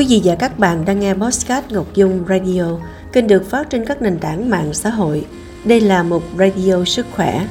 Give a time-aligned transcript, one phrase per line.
[0.00, 2.78] Quý vị và các bạn đang nghe Postcard Ngọc Dung Radio,
[3.12, 5.26] kênh được phát trên các nền tảng mạng xã hội.
[5.64, 7.46] Đây là một radio sức khỏe.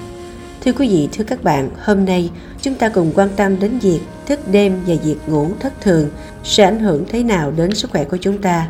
[0.64, 2.32] Thưa quý vị, thưa các bạn, hôm nay
[2.62, 6.10] chúng ta cùng quan tâm đến việc thức đêm và việc ngủ thất thường
[6.44, 8.68] sẽ ảnh hưởng thế nào đến sức khỏe của chúng ta.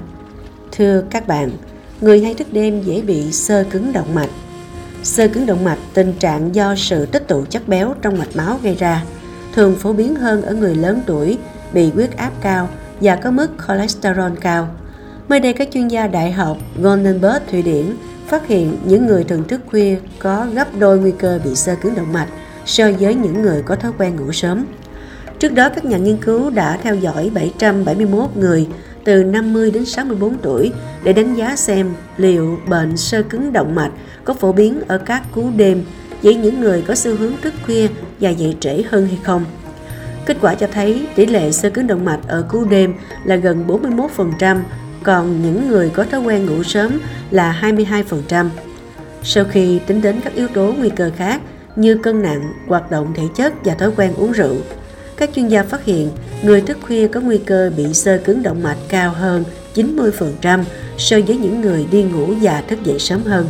[0.72, 1.52] Thưa các bạn,
[2.02, 4.32] người hay thức đêm dễ bị sơ cứng động mạch.
[5.04, 8.60] Sơ cứng động mạch tình trạng do sự tích tụ chất béo trong mạch máu
[8.64, 9.04] gây ra,
[9.54, 11.38] thường phổ biến hơn ở người lớn tuổi
[11.74, 12.70] bị huyết áp cao
[13.02, 14.68] và có mức cholesterol cao.
[15.30, 17.86] Mới đây, các chuyên gia đại học Goldenberg Thụy Điển
[18.28, 21.96] phát hiện những người thường thức khuya có gấp đôi nguy cơ bị sơ cứng
[21.96, 22.28] động mạch
[22.66, 24.66] so với những người có thói quen ngủ sớm.
[25.40, 28.68] Trước đó, các nhà nghiên cứu đã theo dõi 771 người
[29.04, 30.72] từ 50 đến 64 tuổi
[31.04, 33.92] để đánh giá xem liệu bệnh sơ cứng động mạch
[34.24, 35.84] có phổ biến ở các cú đêm
[36.24, 37.88] với những người có xu hướng thức khuya
[38.20, 39.46] và dậy trễ hơn hay không.
[40.30, 43.66] Kết quả cho thấy tỷ lệ sơ cứng động mạch ở cú đêm là gần
[43.68, 44.60] 41%,
[45.04, 47.00] còn những người có thói quen ngủ sớm
[47.32, 47.60] là
[48.30, 48.50] 22%.
[49.24, 51.42] Sau khi tính đến các yếu tố nguy cơ khác
[51.76, 54.56] như cân nặng, hoạt động thể chất và thói quen uống rượu,
[55.18, 56.10] các chuyên gia phát hiện
[56.44, 59.44] người thức khuya có nguy cơ bị sơ cứng động mạch cao hơn
[59.76, 60.64] 90%
[60.98, 63.48] so với những người đi ngủ và thức dậy sớm hơn.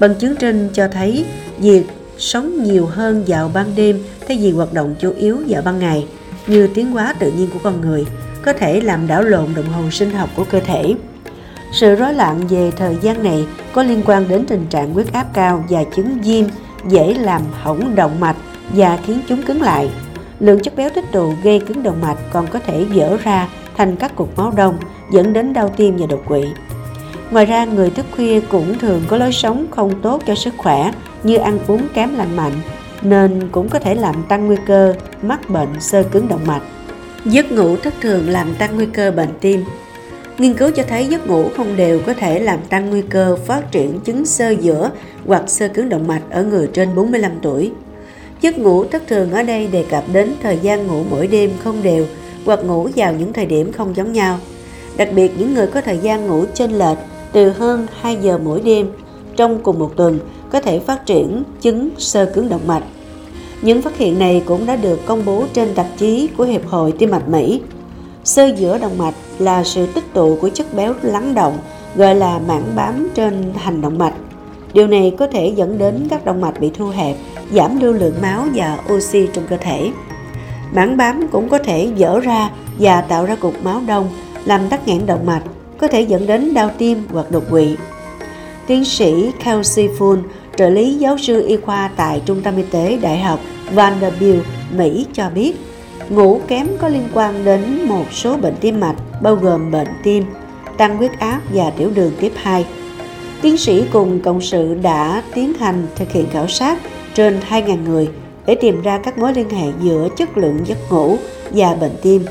[0.00, 1.24] Bằng chứng trên cho thấy
[1.58, 1.82] việc
[2.22, 6.06] sống nhiều hơn vào ban đêm, thay vì hoạt động chủ yếu vào ban ngày
[6.46, 8.06] như tiến hóa tự nhiên của con người,
[8.44, 10.94] có thể làm đảo lộn đồng hồ sinh học của cơ thể.
[11.72, 15.26] Sự rối loạn về thời gian này có liên quan đến tình trạng huyết áp
[15.34, 16.44] cao và chứng viêm,
[16.88, 18.36] dễ làm hỏng động mạch
[18.72, 19.90] và khiến chúng cứng lại.
[20.40, 23.96] Lượng chất béo tích tụ gây cứng động mạch còn có thể vỡ ra thành
[23.96, 24.78] các cục máu đông,
[25.12, 26.42] dẫn đến đau tim và đột quỵ.
[27.32, 30.92] Ngoài ra, người thức khuya cũng thường có lối sống không tốt cho sức khỏe
[31.22, 32.52] như ăn uống kém lành mạnh,
[33.02, 36.62] nên cũng có thể làm tăng nguy cơ mắc bệnh sơ cứng động mạch.
[37.24, 39.64] Giấc ngủ thất thường làm tăng nguy cơ bệnh tim.
[40.38, 43.70] Nghiên cứu cho thấy giấc ngủ không đều có thể làm tăng nguy cơ phát
[43.70, 44.90] triển chứng sơ giữa
[45.26, 47.72] hoặc sơ cứng động mạch ở người trên 45 tuổi.
[48.40, 51.82] Giấc ngủ thất thường ở đây đề cập đến thời gian ngủ mỗi đêm không
[51.82, 52.06] đều
[52.44, 54.38] hoặc ngủ vào những thời điểm không giống nhau.
[54.96, 56.98] Đặc biệt những người có thời gian ngủ chênh lệch
[57.32, 58.90] từ hơn 2 giờ mỗi đêm
[59.36, 60.18] trong cùng một tuần
[60.50, 62.82] có thể phát triển chứng sơ cứng động mạch.
[63.62, 66.92] Những phát hiện này cũng đã được công bố trên tạp chí của Hiệp hội
[66.92, 67.60] Tim mạch Mỹ.
[68.24, 71.58] Sơ giữa động mạch là sự tích tụ của chất béo lắng động
[71.96, 74.14] gọi là mảng bám trên hành động mạch.
[74.72, 77.16] Điều này có thể dẫn đến các động mạch bị thu hẹp,
[77.52, 79.90] giảm lưu lượng máu và oxy trong cơ thể.
[80.74, 84.08] Mảng bám cũng có thể dở ra và tạo ra cục máu đông,
[84.44, 85.42] làm tắc nghẽn động mạch,
[85.82, 87.76] có thể dẫn đến đau tim hoặc đột quỵ.
[88.66, 90.18] Tiến sĩ Kelsey Full,
[90.56, 93.40] trợ lý giáo sư y khoa tại Trung tâm Y tế Đại học
[93.72, 94.42] Vanderbilt,
[94.76, 95.52] Mỹ cho biết,
[96.10, 100.24] ngủ kém có liên quan đến một số bệnh tim mạch, bao gồm bệnh tim,
[100.76, 102.64] tăng huyết áp và tiểu đường tiếp 2.
[103.42, 106.78] Tiến sĩ cùng cộng sự đã tiến hành thực hiện khảo sát
[107.14, 108.08] trên 2.000 người
[108.46, 111.16] để tìm ra các mối liên hệ giữa chất lượng giấc ngủ
[111.50, 112.24] và bệnh tim.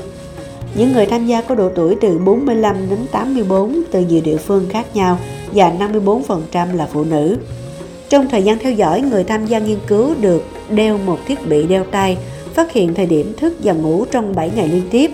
[0.74, 4.66] Những người tham gia có độ tuổi từ 45 đến 84 từ nhiều địa phương
[4.68, 5.18] khác nhau
[5.54, 7.36] và 54% là phụ nữ.
[8.08, 11.66] Trong thời gian theo dõi, người tham gia nghiên cứu được đeo một thiết bị
[11.66, 12.16] đeo tay,
[12.54, 15.10] phát hiện thời điểm thức và ngủ trong 7 ngày liên tiếp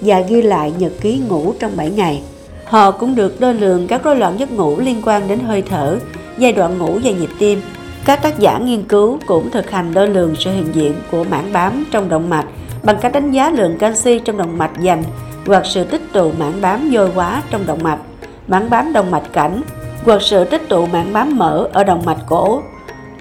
[0.00, 2.22] và ghi lại nhật ký ngủ trong 7 ngày.
[2.64, 5.98] Họ cũng được đo lường các rối loạn giấc ngủ liên quan đến hơi thở,
[6.38, 7.60] giai đoạn ngủ và nhịp tim.
[8.04, 11.52] Các tác giả nghiên cứu cũng thực hành đo lường sự hiện diện của mảng
[11.52, 12.46] bám trong động mạch
[12.84, 15.02] bằng cách đánh giá lượng canxi trong động mạch dành
[15.46, 17.98] hoặc sự tích tụ mảng bám dôi quá trong động mạch,
[18.48, 19.62] mảng bám động mạch cảnh
[20.04, 22.62] hoặc sự tích tụ mảng bám mỡ ở động mạch cổ,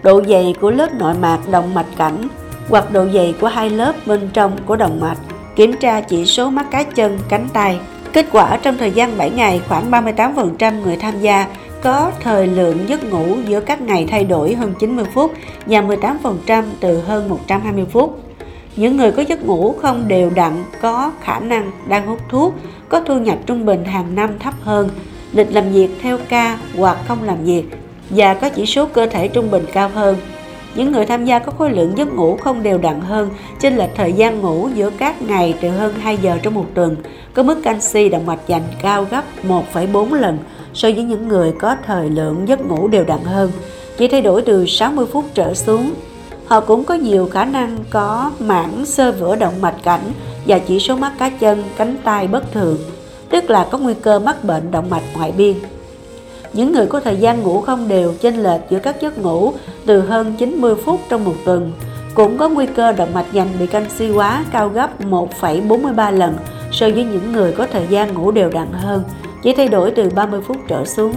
[0.03, 2.27] độ dày của lớp nội mạc động mạch cảnh
[2.69, 5.17] hoặc độ dày của hai lớp bên trong của động mạch,
[5.55, 7.79] kiểm tra chỉ số mắt cá chân, cánh tay.
[8.13, 11.47] Kết quả trong thời gian 7 ngày, khoảng 38% người tham gia
[11.81, 15.33] có thời lượng giấc ngủ giữa các ngày thay đổi hơn 90 phút
[15.65, 18.22] và 18% từ hơn 120 phút.
[18.75, 22.53] Những người có giấc ngủ không đều đặn có khả năng đang hút thuốc,
[22.89, 24.89] có thu nhập trung bình hàng năm thấp hơn,
[25.33, 27.63] lịch làm việc theo ca hoặc không làm việc
[28.09, 30.17] và có chỉ số cơ thể trung bình cao hơn.
[30.75, 33.29] Những người tham gia có khối lượng giấc ngủ không đều đặn hơn,
[33.59, 36.95] trên lệch thời gian ngủ giữa các ngày từ hơn 2 giờ trong một tuần,
[37.33, 40.37] có mức canxi động mạch dành cao gấp 1,4 lần
[40.73, 43.51] so với những người có thời lượng giấc ngủ đều đặn hơn,
[43.97, 45.93] chỉ thay đổi từ 60 phút trở xuống.
[46.53, 50.11] Họ cũng có nhiều khả năng có mảng sơ vữa động mạch cảnh
[50.47, 52.77] và chỉ số mắt cá chân, cánh tay bất thường,
[53.29, 55.55] tức là có nguy cơ mắc bệnh động mạch ngoại biên.
[56.53, 59.53] Những người có thời gian ngủ không đều chênh lệch giữa các giấc ngủ
[59.85, 61.71] từ hơn 90 phút trong một tuần
[62.13, 66.35] cũng có nguy cơ động mạch dành bị canxi hóa cao gấp 1,43 lần
[66.71, 69.03] so với những người có thời gian ngủ đều đặn hơn,
[69.43, 71.13] chỉ thay đổi từ 30 phút trở xuống.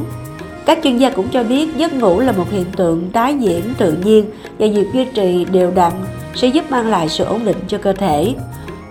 [0.67, 3.93] Các chuyên gia cũng cho biết giấc ngủ là một hiện tượng tái diễn tự
[3.93, 4.25] nhiên
[4.59, 5.93] và việc duy trì đều đặn
[6.35, 8.35] sẽ giúp mang lại sự ổn định cho cơ thể.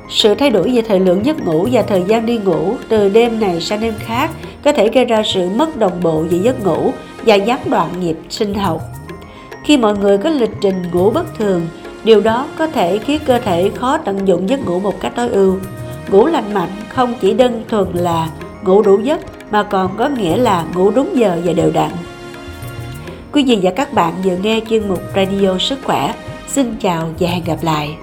[0.09, 3.39] Sự thay đổi về thời lượng giấc ngủ và thời gian đi ngủ từ đêm
[3.39, 4.31] này sang đêm khác
[4.63, 6.91] có thể gây ra sự mất đồng bộ về giấc ngủ
[7.25, 8.81] và gián đoạn nhịp sinh học.
[9.63, 11.61] Khi mọi người có lịch trình ngủ bất thường,
[12.03, 15.29] điều đó có thể khiến cơ thể khó tận dụng giấc ngủ một cách tối
[15.29, 15.55] ưu.
[16.11, 18.29] Ngủ lành mạnh không chỉ đơn thuần là
[18.63, 19.19] ngủ đủ giấc
[19.51, 21.91] mà còn có nghĩa là ngủ đúng giờ và đều đặn.
[23.31, 26.13] Quý vị và các bạn vừa nghe chuyên mục Radio Sức Khỏe.
[26.47, 27.95] Xin chào và hẹn gặp lại.